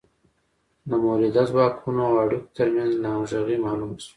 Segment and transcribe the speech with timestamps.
[0.89, 4.09] د مؤلده ځواکونو او اړیکو ترمنځ ناهمغږي معلومه شوه.